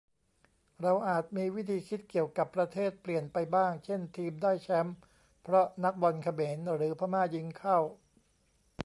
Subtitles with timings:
[0.81, 4.95] เราอาจมีวิธีคิดเกี่ยวกับประเทศเปลี่ยนไปบ้าง เช่นทีมได้แช้มป์
[5.43, 7.77] เพราะนักบอลเขมรหรือพม่ายิงเข้า